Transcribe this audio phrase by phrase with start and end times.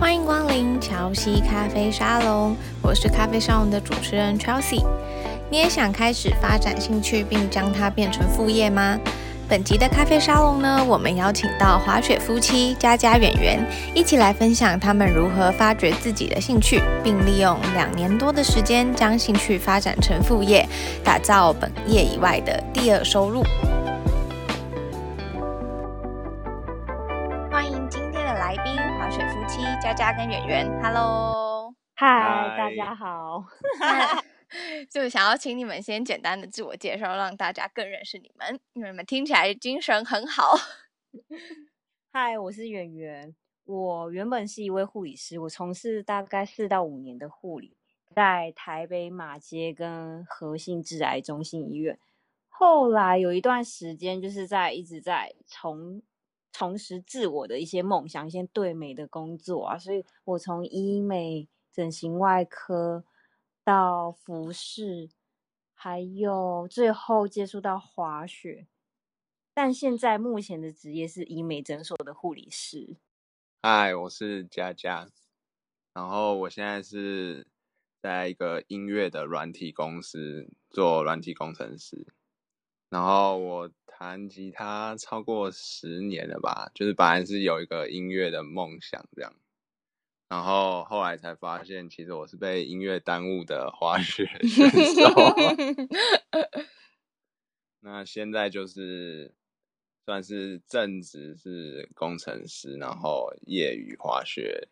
[0.00, 4.82] 欢迎光临乔西咖啡沙龙，我是咖啡沙龙的主持人 Chelsea。
[5.50, 8.98] 你也想开始发展兴趣，并将它变成副业吗？
[9.46, 13.62] 本集的咖啡沙龙呢，我们邀请到滑雪夫妻佳佳远远，
[13.94, 20.66] 一起来分享他们如何发掘自己的兴趣，并利用两年多的时间将兴趣发展成副业，
[21.04, 23.44] 打造本业以外的第二收入。
[30.20, 30.82] 跟远远。
[30.82, 33.42] Hello，嗨，Hi, 大家好。
[34.90, 40.52] 就想要请你们先简单的自我介绍，让大家更认识你们，因为你们听起来精神很好。
[42.12, 47.74] 嗨，我是圆圆，我原本是一位护理师，我从事大概四到五年的护理，
[48.14, 51.98] 在台北马街跟和信致癌中心医院。
[52.50, 56.02] 后来有一段时间，就是在一直在重
[56.52, 63.04] 重拾自我的一些梦想，一些对美的工作啊，所以我从医美、整形外科。
[63.62, 65.10] 到服饰，
[65.74, 68.66] 还有最后接触到滑雪，
[69.54, 72.96] 但现在目前的职业是医美诊所的护理师。
[73.62, 75.10] 嗨，我是佳佳，
[75.92, 77.46] 然后我现在是
[78.00, 82.06] 在一个音乐的软体公司做软体工程师，
[82.88, 83.70] 然后我
[84.00, 89.30] 弹吉他超过十年了吧，就是本来是有一个音乐的梦想这样。
[90.26, 95.04] 然后后来才发现，其实我是被音乐耽误的滑雪 选手。
[97.80, 99.34] 那现在就是
[100.06, 104.66] 算是正职是工程师，然后业余滑雪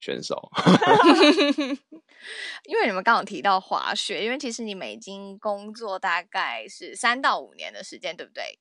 [0.00, 0.50] 选手。
[2.64, 8.58] 因为你们刚刚提到滑雪，因为其实你们已经工作大概是三到五年的时间，对不对？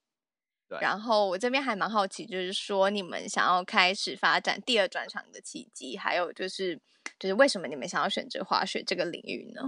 [0.67, 6.79] 对，然后我这边还蛮好奇，就是说你们想要开始发展第二专场的契机，还有就是
[7.19, 9.61] 就是为什么你们想要选择滑雪这个领域呢？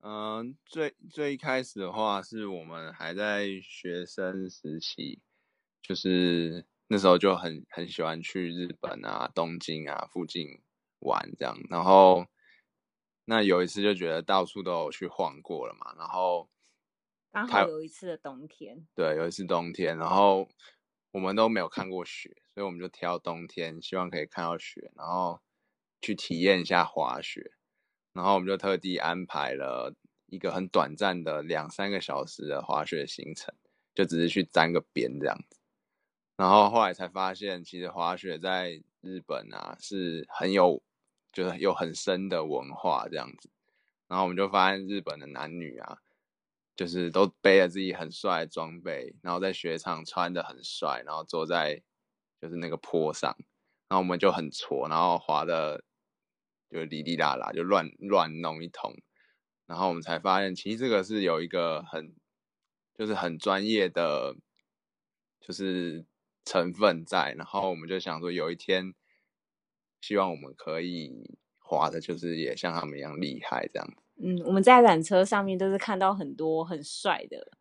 [0.00, 5.18] 嗯、呃，最最一开始的话，是我们还在学生时期，
[5.82, 10.48] 就是那时候就很很喜欢去日本啊、东京啊附近
[10.98, 12.26] 玩这样，然后
[13.24, 16.48] 那有一次就觉得到处都有去晃过了嘛，然后。
[17.30, 20.48] 刚好有一次的冬天，对，有一次冬天，然后
[21.10, 25.38] 我们都没有看过雪，所以我们就挑冬天，希望可以看到雪，然后
[26.00, 27.52] 去体验一下滑雪。
[28.14, 29.94] 然后我们就特地安排了
[30.26, 33.54] 一个很短暂的两三个小时的滑雪行程，
[33.94, 35.57] 就只是去沾个边这样子。
[36.38, 40.82] 然后后来才发现，其实滑雪在日本啊是很有，
[41.30, 43.50] 就是有很深的文化这样子。
[44.06, 45.98] 然后我们就发现日本的男女啊。
[46.78, 51.82] 就是都背着自己很帅的装备，然后在雪场穿得很帅，然后坐在
[52.40, 53.36] 就是那个坡上，
[53.88, 55.82] 然后我们就很挫，然后滑的
[56.70, 58.94] 就哩哩啦啦，就乱乱弄一通，
[59.66, 62.14] 然后我们才发现，其实这个是有一个很
[62.94, 64.36] 就是很专业的，
[65.40, 66.06] 就是
[66.48, 68.94] 成分在，然后我们就想说，有一天
[70.00, 73.86] 希望我们可以滑的，就是也像他们一样厉害这样。
[74.16, 77.52] 嗯，我们在缆车上面都是看到很多很帅的，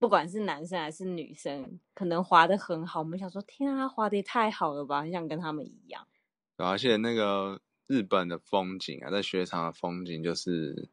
[0.00, 2.98] 不管是男生还是女生，可能滑的很好。
[2.98, 6.08] 我们想说，天啊，滑的也太好了吧，很想跟他们一样。
[6.56, 10.90] 而且那个日本的风景啊，在雪场的风景就是，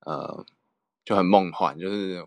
[0.00, 0.44] 呃，
[1.04, 2.24] 就很梦幻，就是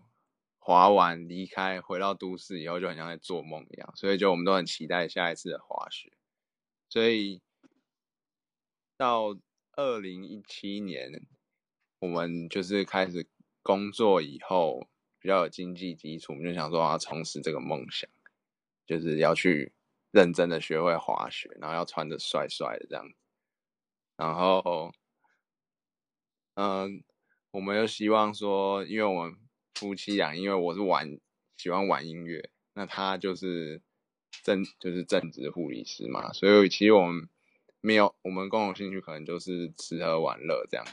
[0.62, 3.92] 滑完离开回到都市以后，就很像在做梦一样。
[3.98, 6.14] 所以就我们都很期待下一次的滑雪。
[6.88, 7.42] 所以
[8.96, 9.38] 到
[9.74, 11.28] 二零一七年。
[12.04, 13.30] 我们就是开始
[13.62, 14.88] 工作以后
[15.20, 18.10] 比较有经济基础，我们就想说要从事这个梦想，
[18.88, 19.72] 就是要去
[20.10, 23.16] 认真的学会滑雪，然后要穿的帅帅的这样子。
[24.18, 24.92] 然后，
[26.56, 27.04] 嗯，
[27.52, 29.38] 我们又希望说，因为我们
[29.76, 31.20] 夫妻俩，因为我是玩
[31.58, 33.82] 喜欢玩音乐，那他就是
[34.44, 37.28] 正就是正职护理师嘛，所以其实我们
[37.82, 40.86] 没有我们共同兴趣，可能就是吃喝玩乐这样。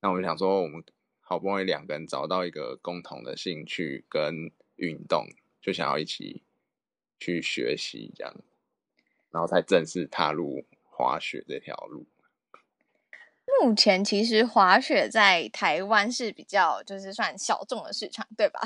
[0.00, 0.84] 那我就想说，我们
[1.20, 5.26] 好不容易两个人找到一个共同的兴趣跟运动，
[5.60, 6.42] 就想要一起
[7.18, 8.34] 去学习这样，
[9.30, 12.06] 然后才正式踏入滑雪这条路。
[13.60, 18.60] 目前其实滑雪在台湾是比较就是算小众的市场，对吧？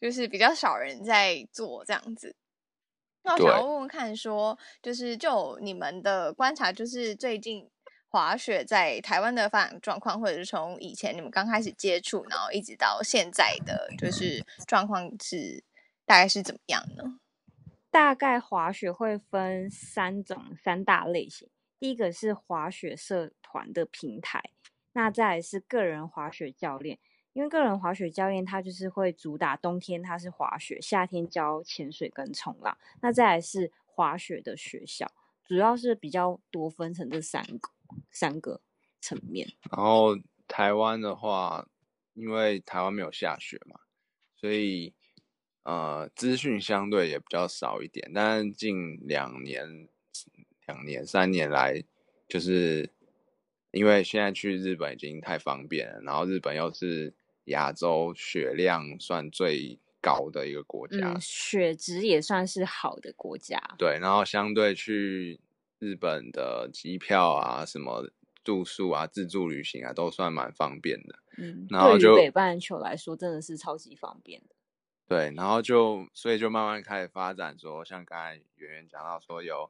[0.00, 2.34] 就是比较少人在做这样子。
[3.22, 7.70] 那我想要问问看说，说就是就你们的观察，就是最近。
[8.12, 15.62] 滑雪在台湾的发展状况，或者是从以前你们刚开始接触，然后一直到现在的就是状况是
[16.04, 17.20] 大概是怎么样呢？
[17.88, 21.48] 大概滑雪会分三种三大类型，
[21.78, 24.40] 第一个是滑雪社团的平台，
[24.92, 26.98] 那再来是个人滑雪教练。
[27.32, 32.76] 因为个人滑雪教练他就是会主打冬天他是滑雪，夏天教潜水跟冲浪。
[33.00, 35.10] 那再来是滑雪的学校，
[35.44, 37.70] 主要是比较多分成这三个
[38.10, 38.60] 三个
[39.00, 39.48] 层面。
[39.70, 40.18] 然后
[40.48, 41.68] 台湾的话，
[42.14, 43.78] 因为台湾没有下雪嘛，
[44.34, 44.92] 所以
[45.62, 48.10] 呃资讯相对也比较少一点。
[48.12, 49.88] 但近两年、
[50.66, 51.80] 两年、三年来，
[52.28, 52.90] 就是
[53.72, 57.14] 因为现在去日本已经太方便了，然后日本又是。
[57.44, 63.58] 亚洲血量算最高的一个国家，嗯，雪质也算是好的国家。
[63.76, 65.40] 对，然后相对去
[65.80, 68.08] 日本的机票啊、什么
[68.44, 71.18] 住宿啊、自助旅行啊，都算蛮方便的。
[71.38, 74.54] 嗯，然后就北半球来说，真的是超级方便的。
[75.08, 79.68] 对，然后就所以就慢慢开始发展说，说像刚才圆圆讲到说有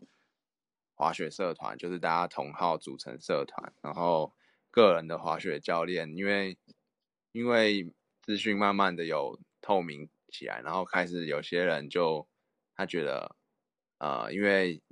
[1.01, 4.35] 滑雪社团，就是大家同好组成社团，然后
[4.71, 6.59] 个人的滑雪教练，因为。
[7.33, 7.89] 因为
[8.23, 12.27] 资讯慢慢的有透明起来，然后开始有些人就
[12.75, 13.37] 他觉得，
[13.99, 14.83] 呃，因为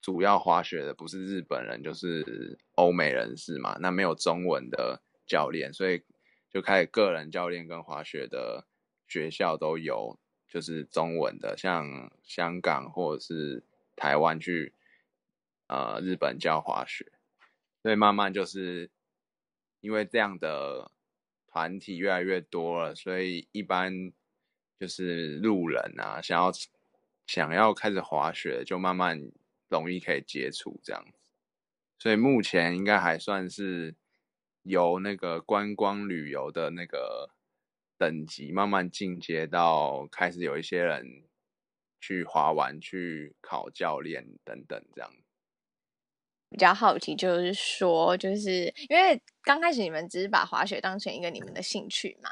[0.00, 6.02] 主要滑雪的不是日本人就是欧美人士嘛，那没有中文的教练，所以
[6.48, 8.66] 就开始个人教练跟滑雪的
[9.06, 10.18] 学校都有，
[10.48, 13.62] 就是中文的，像香港或者是
[13.94, 14.72] 台湾去，
[15.66, 17.12] 呃，日本教滑雪，
[17.82, 18.90] 所以慢慢就是
[19.80, 20.90] 因为这样的。
[21.46, 24.12] 团体越来越多了，所以一般
[24.80, 26.50] 就是路人啊，想要
[27.28, 29.30] 想要开始滑雪，就慢慢
[29.68, 31.30] 容易可以接触这样子。
[31.96, 33.94] 所以目前应该还算是
[34.64, 37.30] 由那个观光旅游的那个
[37.96, 41.22] 等级，慢慢进阶到开始有一些人
[42.00, 45.12] 去滑完，去考教练等等这样。
[46.50, 52.30] 比较好奇，就是说，就是因为刚开始你们只是把滑雪当成一个你们的兴趣嘛，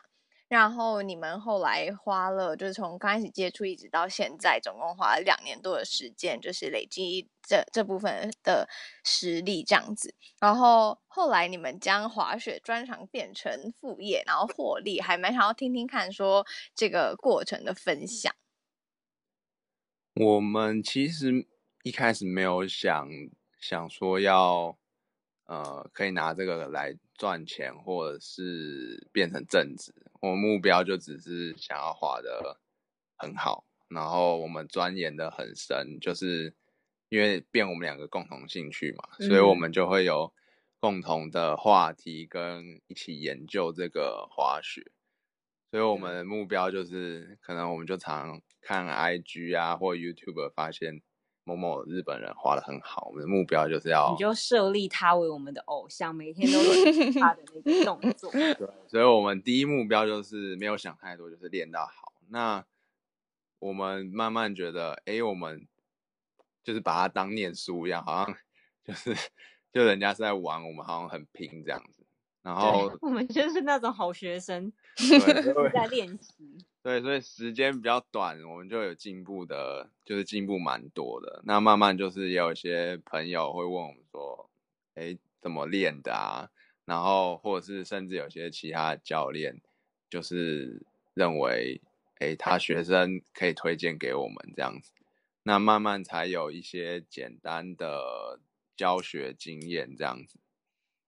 [0.48, 8.68] 然后你们后来花了，就是从刚开始接触一直到现在，总共花了两年多的时间，就是累积这这部分的
[9.02, 10.14] 实力这样子。
[10.38, 18.32] 然后后来你们将滑雪专长变成副业，然后获利，还蛮想要听听看说这个过程的分享。
[20.14, 21.48] 我们其实
[21.82, 23.08] 一开始没有想。
[23.62, 24.76] 想说要，
[25.44, 29.94] 呃，可以拿这个来赚钱，或者是变成正职。
[30.20, 32.58] 我们目标就只是想要滑的
[33.16, 36.56] 很好，然后我们钻研的很深，就是
[37.08, 40.34] 因为变我们两个共同兴趣嘛，所以我们就会有
[40.80, 44.90] 共同的话题跟一起研究这个滑雪。
[45.70, 51.00] 所以我们的目标就是，可能我们就常看 IG 啊或 YouTube 发现。
[51.44, 58.30] 某某日本人画的很好，我们的目标就是要，你就设立他为我们的偶像，每天都有他的那个动作。
[58.32, 62.12] 对，所以我们第一目标就是没有想太多，就是练到好。
[62.28, 62.64] 那
[63.58, 65.66] 我们慢慢觉得，哎、欸，我们
[66.62, 68.36] 就是把它当念书一样，好像
[68.84, 69.14] 就是
[69.72, 72.01] 就人家是在玩，我们好像很拼这样子。
[72.42, 76.58] 然后我们就是那种好学生，对 在练习。
[76.82, 81.40] 对，所以时间比较短，我们就有进步的，就是进步蛮多的。
[81.44, 84.50] 那慢慢就是也有一些朋友会问我们说，
[84.94, 86.50] 哎，怎么练的啊？
[86.84, 89.60] 然后或者是甚至有些其他教练，
[90.10, 91.80] 就是认为，
[92.18, 94.92] 哎，他学生可以推荐给我们这样子。
[95.44, 98.40] 那慢慢才有一些简单的
[98.76, 100.40] 教学经验这样子。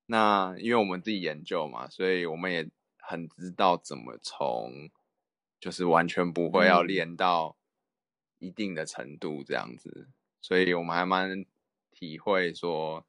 [0.06, 4.90] 那因为我们自己研究嘛，所以我们也很知道怎么从。
[5.60, 7.56] 就是完全不会要练到
[8.38, 11.46] 一定的程度这样子，嗯、所以我们还蛮
[11.90, 13.06] 体会说，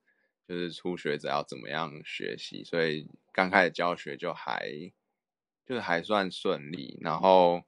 [0.47, 4.71] 就是初学者要怎么样学习，所以刚开始教学就还
[5.65, 6.97] 就是还算顺利。
[7.01, 7.63] 然后，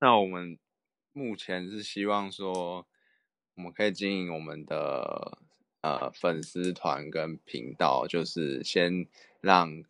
[0.00, 0.58] 那我们
[1.12, 2.88] 目前是希望说，
[3.54, 5.38] 我们可以经营我们的
[5.82, 9.06] 呃粉丝团跟频道，就是先
[9.40, 9.84] 让。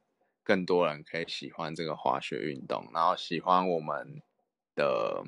[0.44, 4.22] 更多人可以喜欢这个滑雪运动，然后喜欢我们
[4.74, 5.22] 的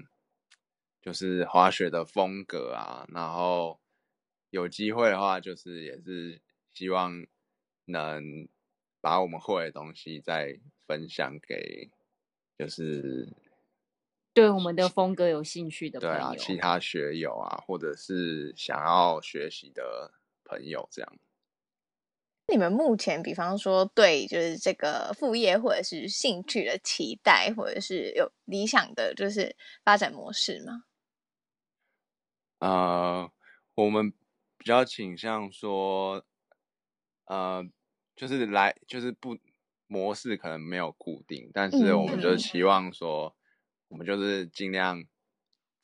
[1.02, 3.78] 就是滑雪的风格啊，然后
[4.48, 6.40] 有机会的话，就是也是
[6.72, 7.26] 希望
[7.84, 8.48] 能
[9.02, 11.90] 把我们会的东西再分享给，
[12.58, 13.28] 就是
[14.32, 20.10] 对我们的风格有兴趣的朋友，对啊，其他学友啊，或者是想要学习的
[20.50, 21.18] 朋友这样。
[22.48, 29.54] 你们目前，比方说对就是这个副业或者是兴趣的期待，或者是有理想的就是
[29.84, 30.82] 发展模式吗？
[32.58, 33.30] 呃，
[33.76, 34.10] 我们
[34.58, 36.24] 比较倾向说，
[37.26, 37.64] 呃，
[38.16, 39.38] 就是来就是不
[39.86, 43.36] 模式可能没有固定，但是我们就期望说，
[43.86, 45.04] 我们就是尽量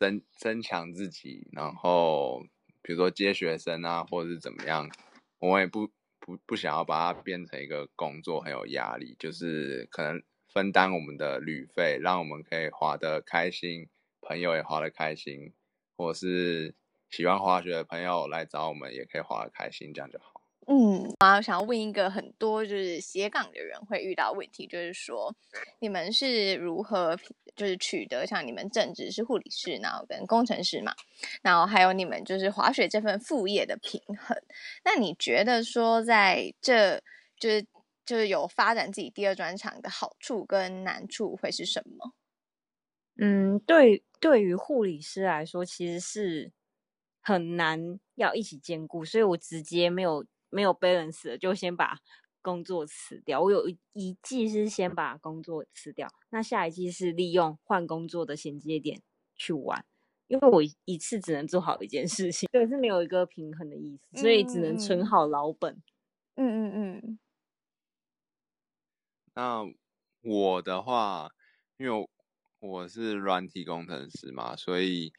[0.01, 2.45] 增增强自己，然后
[2.87, 4.89] 比如说接学生啊，或者是怎么样，
[5.41, 5.89] 我也不
[6.21, 13.89] 不不想要把它变成一个工作很有压力，就是可能分担我们的旅费，让我们可以滑得开心，
[14.21, 15.53] 朋友也滑得开心，
[15.97, 16.77] 或是。
[17.09, 20.36] 喜欢滑雪的朋友来找我们，也可以滑得开心，这样就好。
[20.69, 25.33] 嗯，啊，我想要问一个很多就是斜杠的人会遇到问题，就是说
[25.79, 27.17] 你们是如何
[27.55, 30.93] 就是取得像你们正职是护理师，然后跟工程师嘛，
[31.41, 34.37] 然后还有你们就是滑雪这份副业的平衡。
[34.85, 37.01] 那你觉得说在这
[37.39, 37.65] 就是
[38.05, 42.13] 就是有发展自己第二专长的好处跟难处会是什么？
[43.19, 46.51] 嗯，对，对于护理师来说，其实是。
[47.23, 50.25] 很难要一起兼顾，所以我直接没有
[50.57, 51.99] 没有 balance 了，就先把
[52.41, 53.43] 工作辞掉。
[53.43, 59.03] 我有一季是先把工作辞掉，那下一季是利用换工作的衔接点
[59.35, 59.85] 去玩，
[60.29, 65.83] 因为我一次只能做好一件事情， 对，是没有一个平衡的意思，所以只能存好老本。
[66.37, 67.19] 嗯嗯嗯。
[69.35, 69.63] 那
[70.23, 71.29] 我的话，
[71.77, 72.09] 因为
[72.61, 75.13] 我是软体工程师嘛，所以。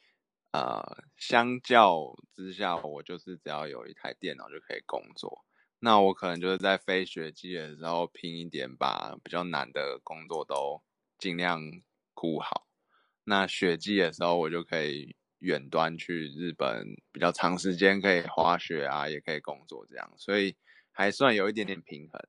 [0.52, 5.44] 呃，相较之下，我就是只要有一台电脑就可以工作。
[5.80, 10.82] 那我可能就是在非雪季的时候拼一点，把比较难的工作都
[11.20, 11.62] 尽量
[12.14, 12.66] 顾好。
[13.26, 20.56] 那雪季的时候，我就可以远端去日本，比较长时间可以滑雪啊，也可以工作这样，所以
[20.92, 22.20] 还算有一点点平衡。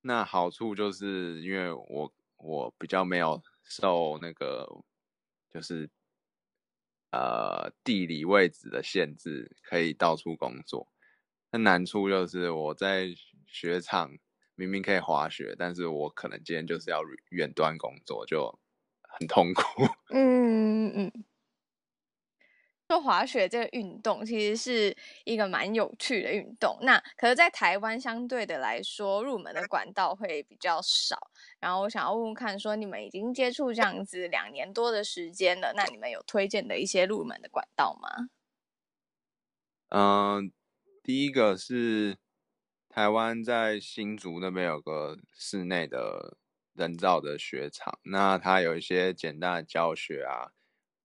[0.00, 4.66] 那好处就是因为我我比较没有受那个
[5.52, 5.88] 就是。
[7.12, 10.88] 呃，地理位置的限制可以到处工作，
[11.52, 13.08] 那难处就是我在
[13.46, 14.12] 雪场
[14.56, 18.58] 明明可以滑雪，但是我可能今天就是要远端工作，就
[19.18, 19.62] 很痛苦。
[20.08, 21.24] 嗯 嗯嗯。
[22.90, 31.16] 说滑雪这个运动其实是一个蛮有趣的运动，那可是，在台湾相对的来说，入门的管道会比较少。
[31.60, 38.28] 然后我想要问问看，说你们已经接触这样子两年多的时间了，那你们有推荐的一些入门的管道吗？
[39.90, 40.50] 嗯、
[41.04, 42.18] 第一个是
[42.88, 46.36] 台湾在新竹那边有个室内的
[46.74, 50.50] 人造的雪场，那它有一些简单的教学啊。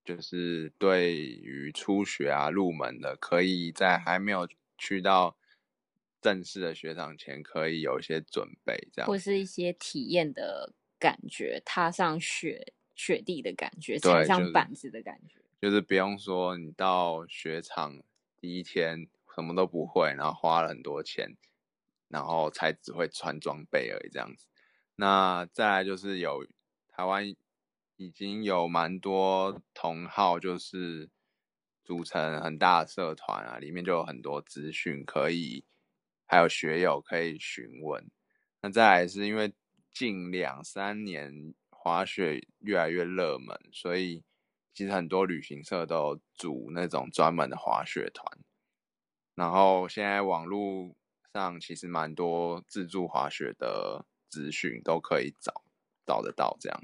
[0.05, 4.47] 就是对于初学啊入门的，可以在还没有
[4.77, 5.35] 去到
[6.21, 17.99] 正式的雪场前，可以有一些准备，这样，或是一些体验的感觉，踏上雪雪地的感觉，踩上板子的感觉，就是，就是不用说你到雪场
[18.39, 21.35] 第一天什么都不会，然后花了很多钱，
[22.09, 24.45] 然后才只会穿装备而已这样子。
[24.97, 26.45] 那再来就是有
[26.89, 27.35] 台湾。
[27.97, 31.09] 已经有蛮多同好，就是
[31.83, 35.63] 组成很大的社团啊，里面就有很多资讯可以，
[36.25, 38.09] 还有学友可以询问。
[38.61, 39.53] 那再来是因为
[39.93, 44.23] 近两三年滑雪越来越热门，所以
[44.73, 48.39] 其实很多旅行社都有组那种专门的滑雪团。
[49.35, 50.95] 然后现在网络
[51.33, 55.63] 上其实蛮多自助滑雪的资讯都可以找
[56.05, 56.81] 找得到，这样。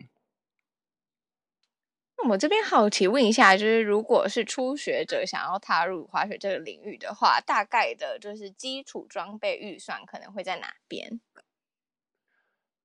[2.29, 11.19] 我这边好奇问一下，就是如果是初学者想要踏入滑雪这个领域的话，大概的就是基础装备预算可能会在哪边？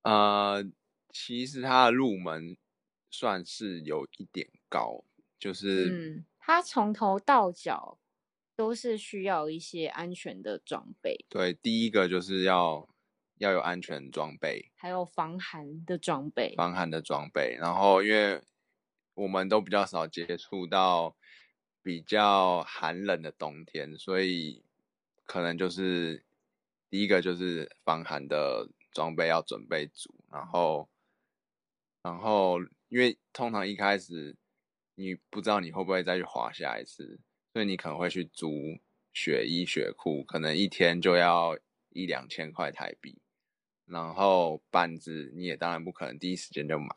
[0.03, 0.65] 呃，
[1.11, 2.57] 其实它的入门
[3.11, 5.05] 算是有一点高，
[5.39, 7.99] 就是嗯，它从头到脚
[8.57, 11.25] 都是需要一些安全的装备。
[11.29, 12.89] 对，第一个就是要
[13.39, 18.43] 要有安全装备，还有防寒的装备，防寒的装备，然后因为。
[19.17, 21.17] 我们都比较少接触到
[21.83, 24.63] 比较寒冷的冬天，所以
[25.25, 26.23] 可能就是
[26.91, 30.91] 第一个就是防寒的装备要准备足，然后，
[32.03, 34.37] 然后因为通常一开始
[34.97, 37.19] 你不知道你会不会再去滑下一次，
[37.55, 38.79] 所以你可能会去租
[39.15, 41.59] 雪衣雪裤，可能一天就要
[41.89, 43.19] 一两千块台币，
[43.87, 46.95] 然后板子你也当然不可能第一时间就买，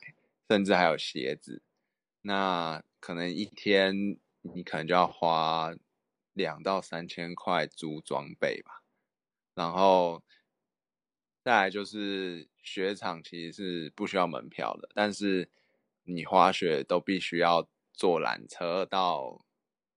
[0.50, 1.64] 甚至还有鞋子。
[2.22, 5.74] 那可能一天你可能就要花
[6.34, 8.84] 两到三千块租装备吧，
[9.54, 10.24] 然后
[11.44, 15.50] 再来就是雪场其实是不需要门票的，但是
[16.04, 19.46] 你滑雪都必须要坐缆车到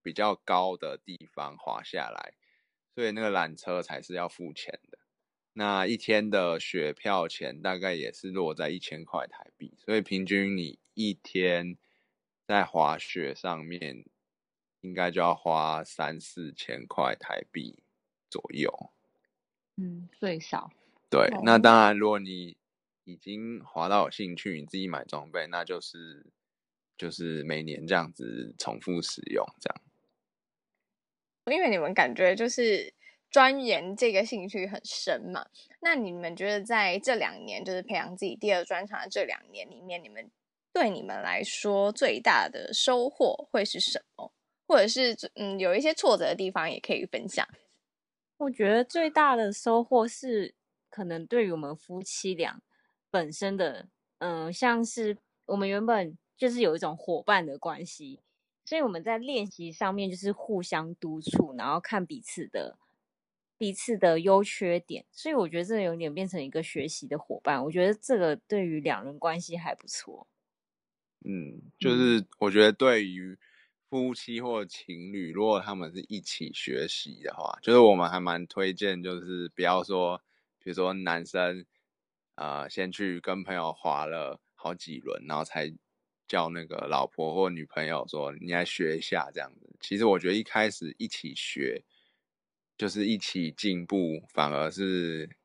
[0.02, 2.34] 比较高的地方滑下来，
[2.94, 4.98] 所以那个缆车才是要付钱的。
[5.52, 11.76] 那一天的雪票钱大概也是落在一千块台币，所以平均你一天
[12.52, 14.04] 在滑雪上面，
[14.80, 17.82] 应该就要花三四千块台币
[18.28, 18.90] 左右。
[19.76, 20.70] 嗯，最少。
[21.08, 22.56] 对，那当然，如果你
[23.04, 26.26] 已经滑到有兴趣，你自己买装备，那就是
[26.98, 29.82] 就是每年这样子重复使用这样。
[31.46, 32.94] 因为你们感觉就是。
[33.32, 35.46] 钻研这个兴趣很深嘛？
[35.80, 40.30] 那你们觉得在这两年，就是培养自己第二专长的这两年里面，你们
[40.72, 44.32] 对你们来说最大的收获会是什么？
[44.66, 47.46] 或者是嗯，有一些挫折的地方也可以分享。
[48.38, 50.54] 我觉得最大的收获是，
[50.88, 52.60] 可能对于我们夫妻俩
[53.10, 53.88] 本身的，
[54.18, 58.20] 嗯、像是我们原本就是有一种伙伴的关系，
[58.64, 62.78] 所以我们在练习上面就是互相督促，然后看彼此的。
[63.58, 67.62] 彼此的优缺点，所以我觉得这有点变成一个学习的伙伴。
[67.62, 70.26] 我觉得这个对于两人关系还不错。
[71.24, 73.38] 嗯，就是我觉得对于
[73.88, 80.22] 夫妻或情侣，如果他们是一起学习的话，就是我们还蛮推荐，就是不要说，
[80.58, 81.64] 比如说男生
[82.36, 85.72] 呃先去跟朋友滑了好几轮，然后才
[86.26, 89.74] 叫那个老婆或女朋友说你来学一下这样子。
[89.80, 91.82] 其实我觉得一开始一起学。
[92.78, 95.36] 就是一起进步，反而是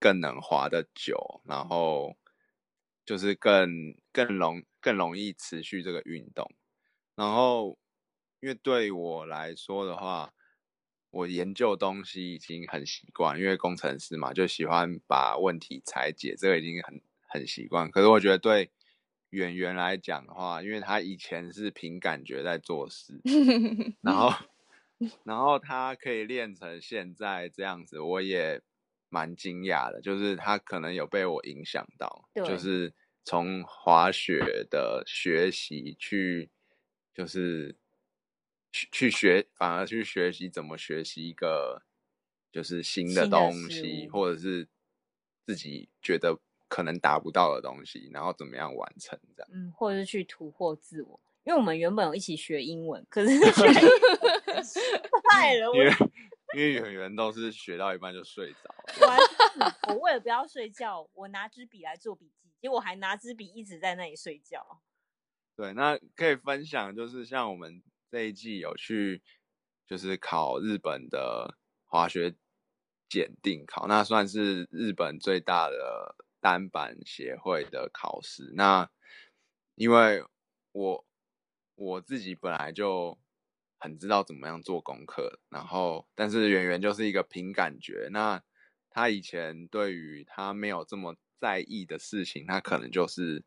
[0.00, 2.16] 更能滑的久，然后
[3.04, 6.48] 就是更更容更容易持续这个运动。
[7.16, 7.76] 然后，
[8.38, 10.32] 因为对我来说的话，
[11.10, 17.90] 我研究东西已经很习惯，因为工程师嘛，就喜欢把问题拆解，这个已经很很习惯。
[17.90, 18.70] 可是我觉得对
[19.30, 23.20] 演员来讲的话，因为他以前是凭感觉在做事，
[24.00, 24.32] 然后。
[25.24, 28.62] 然后他可以练成现在这样子，我也
[29.10, 30.00] 蛮惊讶的。
[30.00, 32.94] 就是他可能有被我影响到，就是
[33.26, 36.48] 从滑雪的学习去，
[37.12, 37.76] 就是
[38.70, 41.82] 去去学，反而去学习怎么学习一个
[42.52, 44.68] 就是新的东西，或者是
[45.44, 49.50] 自己觉得可能达不到的东西，然后怎么样完成这样。
[49.52, 51.20] 嗯，或者是去突破自我。
[51.42, 53.40] 因为我们原本有一起学英文，可是 学
[55.30, 55.72] 坏了。
[55.74, 55.90] 因为
[56.54, 59.74] 因为演员都是学到一半就睡着了。
[59.88, 64.82] 我为了不要睡觉，我拿支笔来做笔记，结果还拿支笔一直在那里睡觉。
[65.56, 69.22] 对，那可以分享，就是像我们这一季有去，
[69.86, 72.34] 就是考日本的滑雪
[73.08, 78.52] 检定考，那算是日本最大的单板协会的考试。
[78.54, 78.90] 那
[79.74, 80.24] 因为
[80.72, 81.06] 我。
[81.78, 83.18] 我自己本来就
[83.76, 88.08] 很知道怎么样做功课，然后但是圆圆就是一个凭感觉。
[88.12, 88.42] 那
[88.88, 93.44] 他以前对于他没有这么在意的事情，他可能就是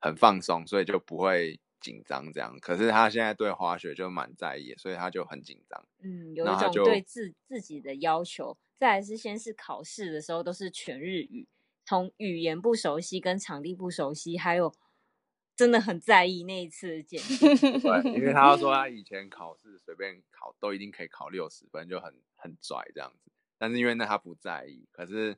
[0.00, 2.58] 很放松，所以就不会紧张这样。
[2.60, 5.84] 可是他现在对滑雪就蛮在意，所以他就很紧张。
[6.02, 8.56] 嗯，有一种对自自己的要求。
[8.78, 11.48] 再来是先是考试的时候都是全日语，
[11.84, 14.74] 从语言不熟悉跟场地不熟悉，还有。
[15.56, 23.32] 真的很在意那一次的检定，对，因为他说他以前考试随便考都一定可以考六十分，就很很拽这样子。
[23.58, 25.36] 但是因为那他不在意，可是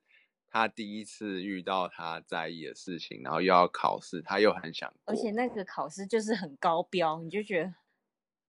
[0.51, 4.93] 他第一次遇到他在意的事情，然后又要考试，他又很想。
[5.05, 7.73] 而且那个考试就是很高标，你就觉得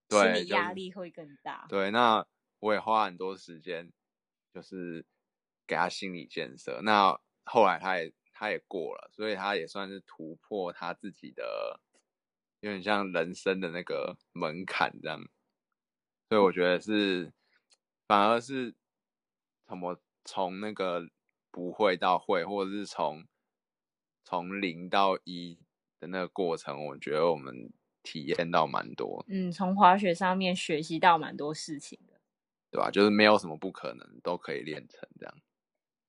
[0.34, 1.66] 心理压力会更大。
[1.70, 2.26] 对，对，那
[2.60, 3.92] 我也花很多时间，
[4.54, 5.06] 就是
[5.66, 6.82] 给他心理建设。
[6.84, 8.12] 那后来他也。
[8.34, 11.80] 他也过了，所以他也算是突破他自己的，
[12.62, 15.22] 有点像人生的那个门槛这样。
[16.28, 17.32] 所以我觉得是，
[18.08, 18.74] 反而是
[19.68, 21.08] 怎么从那个
[21.52, 23.26] 不会到会，或者是从
[24.24, 25.60] 从零到一
[26.00, 29.26] 的那个过程，我觉得我们体验到蛮多。
[29.28, 32.20] 嗯，从滑雪上面学习到蛮多事情的，
[32.72, 32.90] 对吧？
[32.90, 35.36] 就是没有什么不可能，都可以练成这样。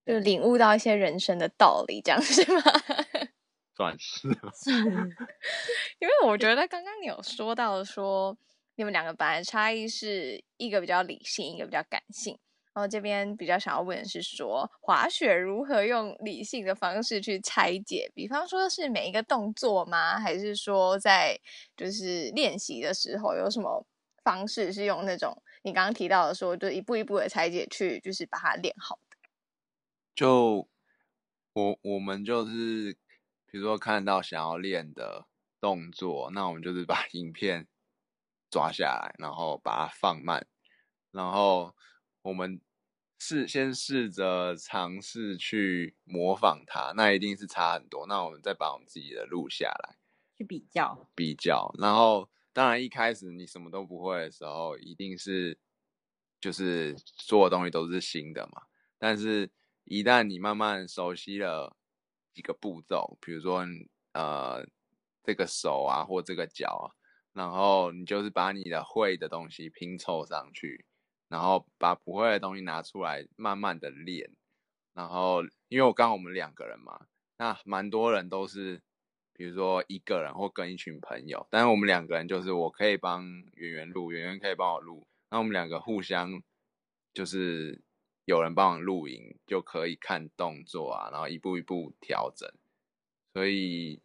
[0.04, 2.62] 就领悟到一些人生的道理，这样是吗？
[3.74, 4.28] 算是，
[5.98, 8.36] 因为我觉得刚刚你有说到说，
[8.74, 12.38] 你们两个本来差异是一个比较理性，一个比较感性。
[12.74, 18.10] 然后这边比较想要问的是说，滑雪如何用理性的方式去拆解？
[18.14, 20.18] 比方说是每一个动作吗？
[20.18, 21.38] 还是说在
[21.76, 23.86] 就是练习的时候有什么
[24.24, 28.98] 方式是用那种你刚刚提到的说，就一步一步的拆解去，就是把它练好？
[30.14, 30.68] 就
[31.52, 32.96] 我我们就是，
[33.46, 35.26] 比如说看到想要练的
[35.60, 37.66] 动作，那我们就是把影片
[38.50, 40.46] 抓下来，然后把它放慢，
[41.10, 41.74] 然后
[42.22, 42.60] 我们
[43.18, 48.06] 试先试着尝试去模仿他，那一定是差很多。
[48.06, 49.96] 那我们再把我们自己的录下来，
[50.36, 51.72] 去比较比较。
[51.78, 55.58] 然后，当然一开始你什么都不会的时候，一定是
[56.40, 58.62] 就是做的东西都是新的嘛。
[58.98, 59.50] 但是，
[59.84, 61.76] 一旦你慢慢熟悉了
[62.32, 63.64] 几个步骤，比如说
[64.14, 64.64] 呃
[65.22, 66.94] 这个手啊或这个脚啊，
[67.32, 70.86] 然后你就是把你的会的东西拼凑上去。
[71.32, 74.30] 然后把不会的东西拿出来，慢慢的练。
[74.92, 77.06] 然后，因为我刚好我们两个人嘛，
[77.38, 78.82] 那蛮多人都是，
[79.32, 81.46] 比如说一个人或跟一群朋友。
[81.48, 85.06] 但是我们两个人就是，我可以帮圆圆录，圆圆可以帮我录。
[85.30, 86.42] 那我们两个互相
[87.14, 87.80] 就是
[88.26, 92.46] 有人帮我录影，就可以看动作啊，然后一步一步调整。
[93.32, 94.02] 所以。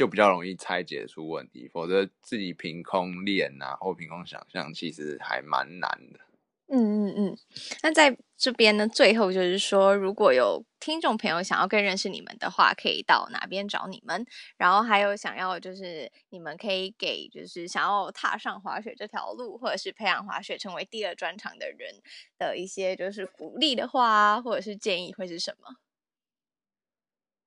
[0.00, 6.20] 就比较容易拆解出问题，否则自己凭空练啊，或凭空想象，其实还蛮难的。
[6.68, 7.38] 嗯嗯嗯。
[7.82, 14.24] 那在这边呢，最后就是说，如果有听众朋友想要更认识你们的话，可以到哪边找你们？
[14.56, 21.96] 然后还有想要就是你们可以给就是想要踏上滑雪这条路，或者是培养滑雪成为第二专长的人
[22.38, 25.74] 的一些就是鼓励的话，或者是建议会是什么？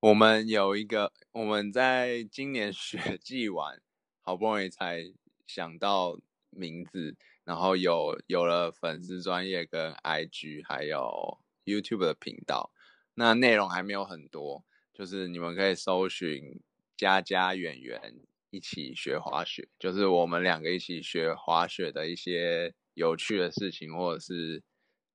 [0.03, 3.81] 我们有一个，我们在今年雪季完，
[4.21, 5.01] 好不容易才
[5.47, 12.73] 想到名字，然后有有了粉丝专业跟 IG，还有 YouTube 的频道。
[13.13, 16.59] 那内容还没有很多，就是你们可以搜寻
[16.97, 18.13] “佳佳圆圆
[18.49, 24.61] 一起学滑雪”，就是我们两个一起学滑雪的一些有趣的事情，或者是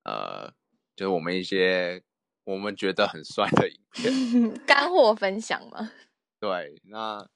[0.04, 0.50] 呃，
[0.96, 2.02] 就是我们一些。
[2.48, 5.92] 我们觉得很帅的影片， 干货分享吗？
[6.40, 7.28] 对，那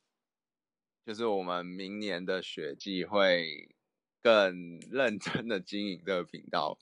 [1.04, 3.68] 就是我们明年的雪季会
[4.22, 6.78] 更认真的经营这个频道。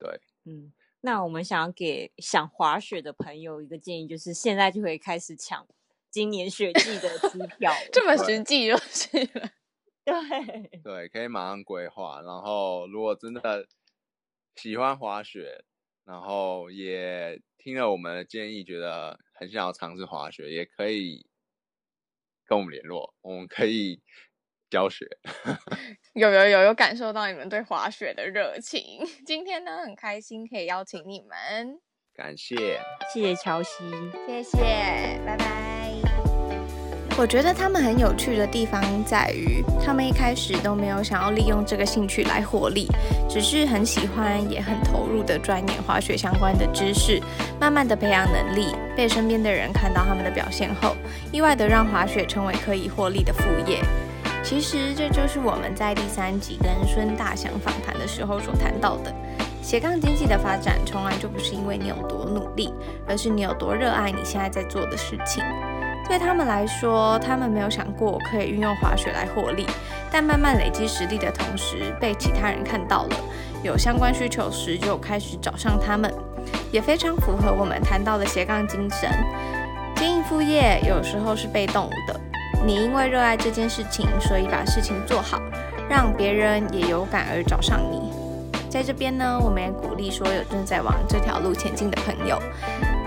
[0.00, 0.72] 对，嗯，
[1.02, 5.64] 那我们想要给想滑雪的朋友一个建议，就是现在就可以开始抢
[6.10, 9.50] 今年雪季的 机票，这么实际就是 了。
[10.04, 12.20] 对对，可以马上规划。
[12.22, 13.68] 然后，如果真的
[14.56, 15.64] 喜欢滑雪，
[16.08, 21.26] 然后也听了我们的建议，觉得很想要尝试滑雪，也可以
[22.46, 24.00] 跟我们联络，我们可以
[24.70, 25.06] 教学。
[26.14, 31.78] 有有有有感受到你们对滑雪的热情， 今天呢很开心可以邀请你们，
[32.14, 32.80] 感谢，
[33.12, 33.84] 谢谢乔西，
[34.26, 34.58] 谢谢，
[35.26, 35.67] 拜拜。
[37.20, 42.86] 我觉得他们很有趣的地方在于，他们一开始都没有想要利用这个兴趣来获利，
[43.28, 47.20] 只是很喜欢也很投入的钻研滑雪相关的知识，
[47.58, 50.94] 慢慢的培养能力，被身边的人看到他们的表现后，
[51.32, 53.82] 意外的让滑雪成为可以获利的副业。
[54.44, 59.12] 其实这就是我们在第三集跟孙大祥访谈的时候所谈到的，
[59.60, 62.72] 斜杠经济的发展从来就不是因为你有多努力，
[63.08, 65.42] 而是你有多热爱你现在在做的事情。
[66.06, 69.66] 对他们来说，他们没有想过可以运用滑雪来获利，
[70.10, 73.16] 但慢慢累积实力的同时，被其他人看到了，
[73.62, 76.12] 有相关需求时就开始找上他们，
[76.72, 79.10] 也非常符合我们谈到的斜杠精神。
[79.96, 82.18] 经营副业有时候是被动的，
[82.64, 85.38] 你因为热爱这件事情，所以把事情做好，
[85.90, 88.10] 让别人也有感而找上你。
[88.70, 92.40] 在这边呢，我们也鼓励所有正在往这条路前进的朋友，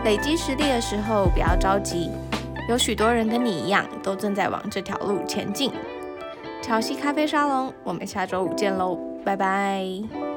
[0.04, 2.12] 累积实力的时候不要着急。
[2.72, 5.74] 有许多人跟你一样，都正在往这条路前进。
[6.62, 10.31] 乔西咖啡沙龙，我们下周五见喽，拜拜。